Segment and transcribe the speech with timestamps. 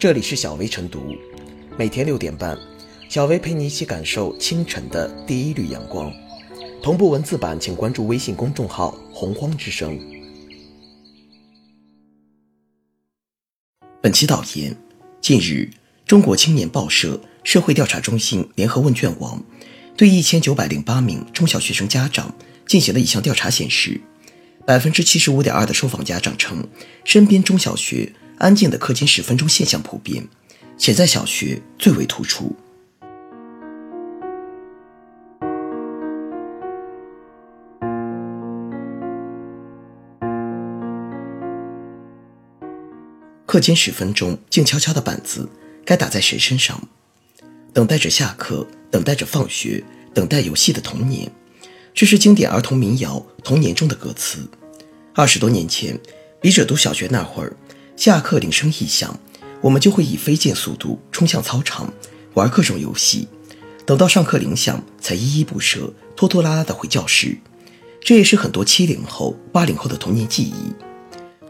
[0.00, 1.14] 这里是小薇晨读，
[1.76, 2.58] 每天六点半，
[3.10, 6.10] 小薇陪你一起感受清晨的第一缕阳光。
[6.82, 10.00] 同步文字版，请关注微信公众号“洪荒之声”。
[14.00, 14.74] 本期导言：
[15.20, 15.68] 近日，
[16.06, 19.44] 中国青年报社社会调查中心联合问卷网
[19.98, 22.34] 对一千九百零八名中小学生家长
[22.66, 24.00] 进行了一项调查，显示，
[24.66, 26.66] 百分之七十五点二的受访家长称，
[27.04, 30.26] 身边中小学安静的课间十分钟现象普遍，
[30.78, 32.56] 且在小学最为突出。
[43.44, 45.46] 课间十分钟，静悄悄的板子
[45.84, 46.80] 该打在谁身上？
[47.74, 49.84] 等待着下课，等待着放学，
[50.14, 51.30] 等待游戏的童年，
[51.92, 54.48] 这是经典儿童民谣《童年》中的歌词。
[55.14, 56.00] 二十多年前，
[56.40, 57.54] 笔者读小学那会儿，
[58.00, 59.20] 下课铃声一响，
[59.60, 61.92] 我们就会以飞剑速度冲向操场，
[62.32, 63.28] 玩各种游戏，
[63.84, 67.36] 等到上课铃响才依依不舍、拖拖拉拉的回教室。
[68.00, 70.72] 这也是很多七零后、八零后的童年记忆。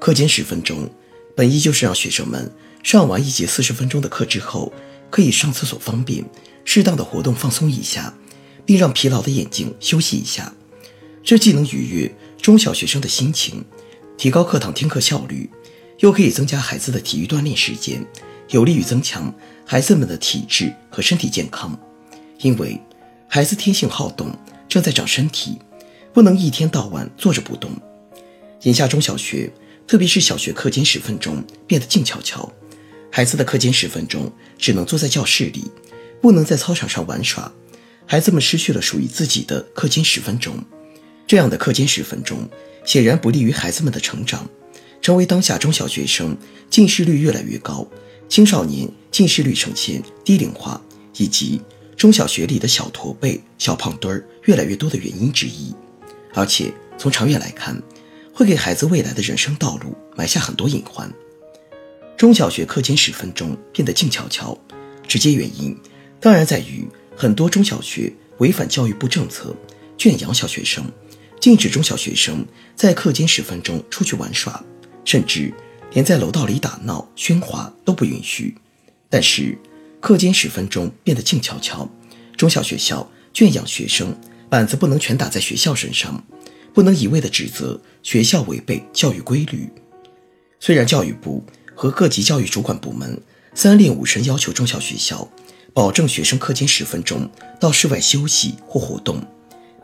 [0.00, 0.90] 课间十分钟。
[1.36, 4.72] 本意就是让学生们上完一节四十分钟的课之后，
[5.08, 6.24] 可以上厕所方便，
[6.64, 8.12] 适当的活动放松一下，
[8.66, 10.52] 并让疲劳的眼睛休息一下。
[11.22, 13.64] 这既能愉悦中小学生的心情，
[14.18, 15.48] 提高课堂听课效率，
[16.00, 18.04] 又可以增加孩子的体育锻炼时间，
[18.50, 19.34] 有利于增强
[19.64, 21.78] 孩子们的体质和身体健康。
[22.40, 22.78] 因为
[23.28, 24.30] 孩子天性好动，
[24.68, 25.58] 正在长身体，
[26.12, 27.70] 不能一天到晚坐着不动。
[28.62, 29.50] 眼下中小学。
[29.86, 32.48] 特别是小学课间十分钟变得静悄悄，
[33.10, 35.68] 孩子的课间十分钟只能坐在教室里，
[36.20, 37.52] 不能在操场上玩耍，
[38.06, 40.54] 孩子们失去了属于自己的课间十分钟。
[41.26, 42.48] 这样的课间十分钟
[42.84, 44.48] 显然不利于孩子们的成长，
[45.00, 46.36] 成为当下中小学生
[46.68, 47.86] 近视率越来越高、
[48.28, 50.80] 青少年近视率呈现低龄化
[51.16, 51.60] 以及
[51.96, 55.74] 中小学里的小驼背、小胖墩儿越来越多的原因之一。
[56.34, 57.80] 而且从长远来看，
[58.32, 61.12] 会给孩子未来的人生道路埋下很多隐患。
[62.16, 64.56] 中小学课间十分钟变得静悄悄，
[65.08, 65.76] 直接原因
[66.20, 66.86] 当然在于
[67.16, 69.56] 很多中小学违反教育部政策，
[69.98, 70.84] 圈养小学生，
[71.40, 72.46] 禁止中小学生
[72.76, 74.62] 在课间十分钟出去玩耍，
[75.10, 75.52] 甚至
[75.92, 78.56] 连在楼道里打闹喧哗都不允许。
[79.08, 79.58] 但是
[79.98, 81.90] 课间十分钟变得静悄悄，
[82.36, 84.14] 中小学校圈养学生，
[84.48, 86.24] 板子不能全打在学校身上。
[86.72, 89.68] 不能一味的指责学校违背教育规律。
[90.60, 91.44] 虽然教育部
[91.74, 93.20] 和各级教育主管部门
[93.52, 95.28] 三令五申要求中小学校
[95.74, 97.28] 保证学生课间十分钟
[97.58, 99.20] 到室外休息或活动，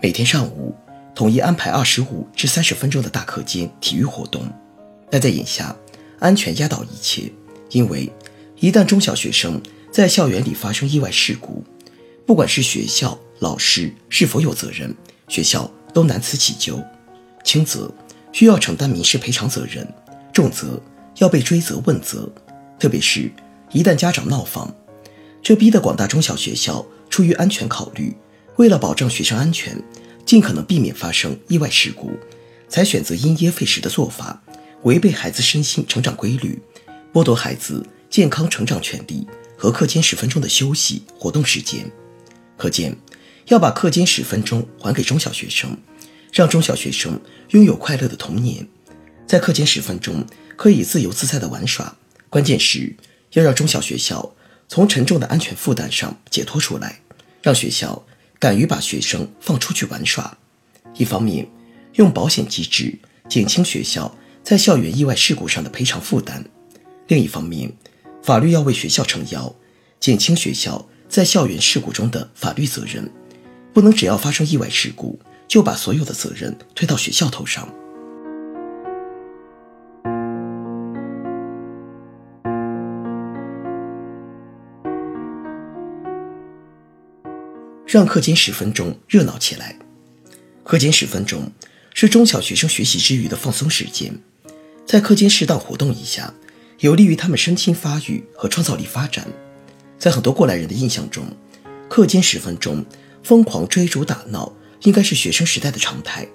[0.00, 0.72] 每天上午
[1.16, 4.48] 统一安排二十五至三十分钟的大课间体育活动，
[5.10, 5.76] 但在眼下，
[6.18, 7.30] 安全压倒一切。
[7.70, 8.10] 因为
[8.60, 11.64] 一旦中小学生在校园里发生意外事故，
[12.24, 14.94] 不管是学校老师是否有责任，
[15.28, 15.70] 学校。
[15.94, 16.84] 都难辞其咎，
[17.42, 17.90] 轻则
[18.30, 19.88] 需要承担民事赔偿责任，
[20.30, 20.78] 重则
[21.16, 22.30] 要被追责问责。
[22.78, 23.32] 特别是，
[23.72, 24.70] 一旦家长闹放，
[25.42, 28.14] 这逼得广大中小学校出于安全考虑，
[28.56, 29.82] 为了保障学生安全，
[30.26, 32.10] 尽可能避免发生意外事故，
[32.68, 34.42] 才选择因噎废食的做法，
[34.82, 36.60] 违背孩子身心成长规律，
[37.12, 39.26] 剥夺孩子健康成长权利
[39.56, 41.91] 和课间十分钟的休息活动时间。
[42.56, 42.97] 可见。
[43.48, 45.78] 要把课间十分钟还给中小学生，
[46.32, 47.20] 让中小学生
[47.50, 48.66] 拥有快乐的童年，
[49.25, 50.26] 在课间十分钟
[50.56, 51.97] 可以自由自在的玩耍。
[52.28, 52.97] 关键是
[53.34, 54.34] 要让中小学校
[54.66, 57.00] 从沉重的安全负担上解脱出来，
[57.41, 58.04] 让学校
[58.41, 60.36] 敢于把学生放出去玩耍。
[60.97, 61.48] 一方面，
[61.92, 62.98] 用保险机制
[63.28, 64.12] 减轻学校
[64.46, 66.40] 在校园意外事故上的赔偿负担；
[67.08, 67.72] 另一方面，
[68.22, 69.52] 法律要为学校撑腰，
[69.98, 73.10] 减轻学校在校园事故中的法律责任。
[73.74, 75.18] 不能只要发生意外事故，
[75.48, 77.68] 就把所有的责任推到学校头上。
[87.84, 89.76] 让课间十分钟热闹起来。
[90.62, 91.50] 课间十分钟
[91.92, 94.16] 是中小学生学习之余的放松时间，
[94.86, 96.33] 在课间适当活动一下，
[96.78, 99.27] 有利于他们身心发育和创造力发展。
[99.98, 101.27] 在很多过来人的印象中，
[101.88, 102.84] 课间十分钟。
[103.24, 104.53] 疯狂追逐打闹
[104.83, 106.28] 应该是学生时代的常态，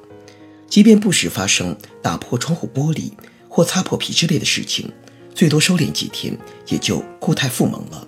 [0.67, 3.13] 即便不时发生打破窗户玻璃
[3.47, 4.91] 或擦破皮之类的事情，
[5.33, 6.37] 最多收敛几天
[6.67, 8.05] 也就固态复萌了。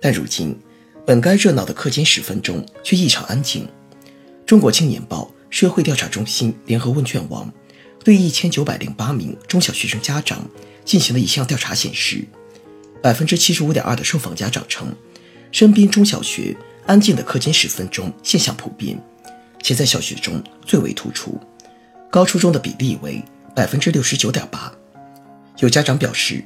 [0.00, 0.58] 但如今，
[1.04, 3.68] 本该热闹的课间十分钟却异常安静。
[4.46, 7.52] 中国青年报社会调查中心联合问卷网
[8.06, 10.48] 对一千九百零八名中小学生家长
[10.84, 12.24] 进行了一项调查，显示，
[13.02, 14.94] 百分之七十五点二的受访家长称，
[15.50, 16.56] 身边中小学
[16.86, 18.96] 安静的课间十分钟现象普遍，
[19.60, 21.36] 且在小学中最为突出，
[22.08, 23.20] 高初中的比例为
[23.56, 24.72] 百分之六十九点八。
[25.58, 26.44] 有家长表示，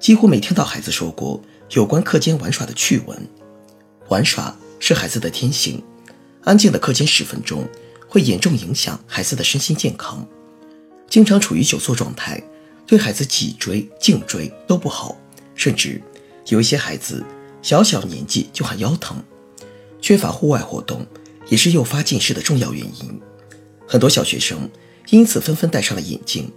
[0.00, 1.42] 几乎没听到孩子说过
[1.72, 3.28] 有关课间玩耍的趣闻。
[4.08, 5.84] 玩耍是孩子的天性，
[6.44, 7.68] 安静的课间十分钟
[8.08, 10.26] 会严重影响孩子的身心健康。
[11.12, 12.42] 经常处于久坐状态，
[12.86, 15.14] 对孩子脊椎、颈椎都不好，
[15.54, 16.00] 甚至
[16.46, 17.22] 有一些孩子
[17.60, 19.22] 小小年纪就喊腰疼。
[20.00, 21.06] 缺乏户外活动
[21.50, 23.20] 也是诱发近视的重要原因，
[23.86, 24.66] 很多小学生
[25.10, 26.50] 因此纷纷戴上了眼镜。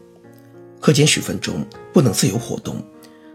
[0.80, 2.82] 课间十分钟不能自由活动，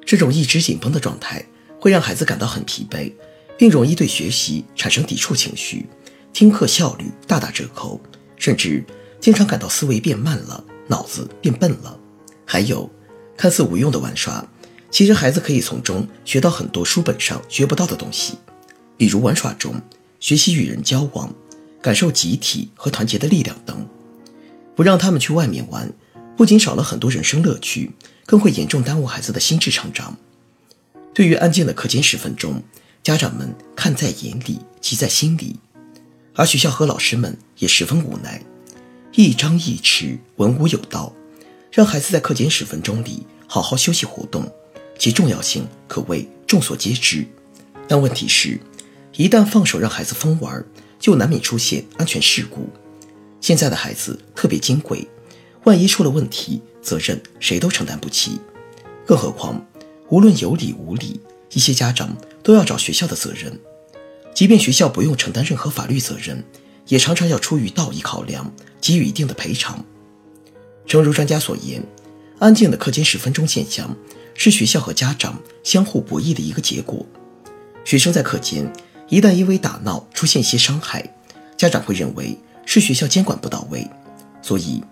[0.07, 1.45] 这种一直紧绷的状态
[1.79, 3.13] 会让孩子感到很疲惫，
[3.59, 5.85] 并容易对学习产生抵触情绪，
[6.33, 8.01] 听课效率大打折扣，
[8.37, 8.83] 甚至
[9.21, 11.99] 经常感到思维变慢了，脑子变笨了。
[12.45, 12.91] 还有，
[13.37, 14.47] 看似无用的玩耍，
[14.91, 18.35] 其实孩子可以从中学到很多书本上学不到的东西，
[18.97, 19.81] 比如玩耍中
[20.19, 21.33] 学习与人交往，
[21.81, 23.87] 感受集体和团结的力量等。
[24.75, 25.91] 不让他们去外面玩。
[26.37, 27.93] 不仅少了很多人生乐趣，
[28.25, 30.17] 更会严重耽误孩子的心智成长。
[31.13, 32.63] 对于安静的课间十分钟，
[33.03, 35.57] 家长们看在眼里，急在心里，
[36.35, 38.43] 而学校和老师们也十分无奈。
[39.13, 41.13] 一张一弛，文武有道，
[41.73, 44.51] 让孩子在课间十分钟里好好休息活动，
[44.99, 47.27] 其重要性可谓众所皆知。
[47.89, 48.61] 但问题是，
[49.17, 50.65] 一旦放手让孩子疯玩，
[51.01, 52.69] 就难免出现安全事故。
[53.41, 55.07] 现在的孩子特别金贵。
[55.65, 58.41] 万一出了问题，责任谁都承担不起。
[59.05, 59.67] 更何况，
[60.09, 61.21] 无论有理无理，
[61.53, 63.61] 一些家长都要找学校的责任。
[64.33, 66.43] 即便学校不用承担任何法律责任，
[66.91, 69.83] 也常常要出于道义考量，给予一定的赔偿。
[70.87, 71.81] 诚如专家所言，
[72.41, 73.97] 安静的课间十分钟现象
[74.35, 77.07] 是学校和家长相互博弈的一个结果。
[77.85, 78.71] 学生在课间
[79.09, 81.15] 一旦因为打闹出现一些伤害，
[81.57, 83.89] 家长会认为是学校监管不到位，
[84.43, 84.83] 所以。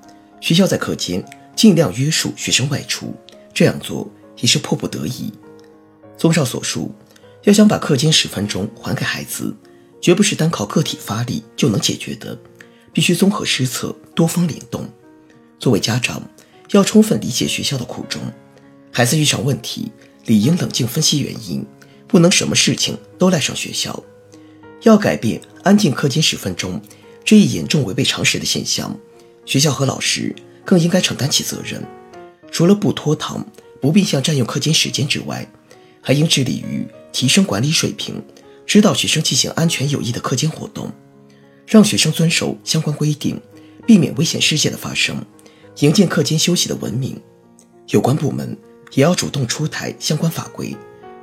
[0.40, 1.20] 学校在课间
[1.56, 3.12] 尽量约束学生外出，
[3.52, 5.32] 这样做也是迫不得已。
[6.16, 6.94] 综上所述，
[7.42, 9.52] 要想把课间十分钟还给孩子，
[10.00, 12.38] 绝不是单靠个体发力就能解决的，
[12.92, 14.88] 必须综合施策，多方联动。
[15.58, 16.22] 作为家长，
[16.70, 18.20] 要充分理解学校的苦衷。
[18.92, 19.90] 孩子遇上问题，
[20.26, 21.64] 理应冷静分析原因，
[22.06, 24.02] 不能什么事情都赖上学校。
[24.82, 26.80] 要改变安静课间十分钟
[27.24, 28.96] 这一严重违背常识的现象。
[29.44, 30.34] 学校和老师
[30.64, 31.82] 更应该承担起责任，
[32.50, 33.44] 除了不拖堂、
[33.80, 35.50] 不变相占用课间时间之外，
[36.00, 38.22] 还应致力于提升管理水平，
[38.68, 40.92] 指导学生进行安全有益的课间活动，
[41.66, 43.40] 让学生遵守相关规定，
[43.86, 45.24] 避免危险事件的发生，
[45.78, 47.18] 营建课间休息的文明。
[47.88, 48.54] 有关部门
[48.92, 50.76] 也要主动出台相关法规，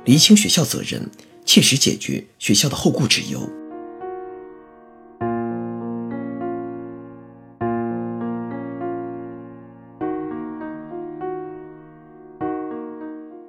[0.04, 1.08] 厘清学校责任，
[1.44, 3.40] 切实解决学校的后顾之忧。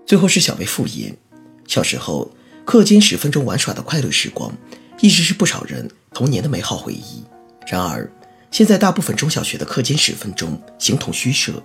[0.05, 1.17] 最后是小薇复言，
[1.65, 2.29] 小时候
[2.67, 4.53] 课间十分钟玩耍的快乐时光，
[4.99, 7.23] 一直是不少人童年的美好回忆。
[7.65, 8.11] 然而，
[8.51, 11.63] 现在大部分中小学的课间十分钟形同虚设。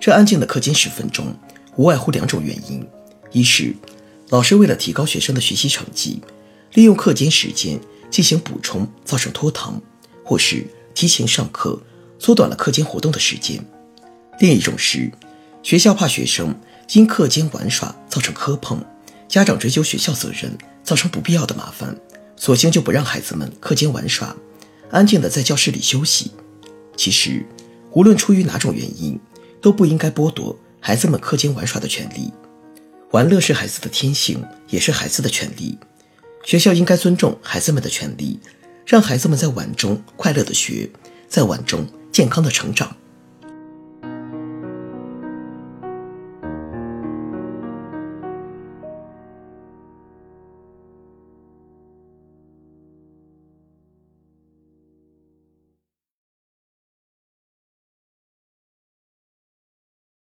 [0.00, 1.32] 这安静的课间十分钟，
[1.76, 2.84] 无外乎两种原因：
[3.30, 3.72] 一是
[4.30, 6.20] 老师为了提高学生的学习成绩，
[6.72, 7.78] 利用课间时间
[8.10, 9.80] 进行补充，造成拖堂；
[10.24, 11.80] 或是提前上课，
[12.18, 13.64] 缩短了课间活动的时间。
[14.40, 15.12] 另一种是
[15.62, 16.52] 学校怕学生。
[16.94, 18.82] 因课间玩耍造成磕碰，
[19.28, 21.94] 家长追究学校责任，造成不必要的麻烦，
[22.36, 24.34] 索性就不让孩子们课间玩耍，
[24.90, 26.32] 安静的在教室里休息。
[26.96, 27.44] 其实，
[27.92, 29.20] 无论出于哪种原因，
[29.60, 32.32] 都不应该剥夺孩子们课间玩耍的权利。
[33.10, 35.78] 玩乐是孩子的天性，也是孩子的权利。
[36.44, 38.40] 学校应该尊重孩子们的权利，
[38.86, 40.88] 让孩子们在玩中快乐的学，
[41.28, 42.96] 在玩中健康的成长。